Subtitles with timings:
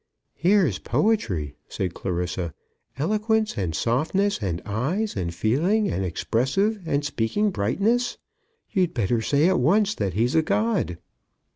[0.33, 2.55] "Here's poetry," said Clarissa.
[2.97, 8.17] "Eloquence, and softness, and eyes, and feeling, and expressive and speaking brightness!
[8.71, 10.97] You'd better say at once that he's a god."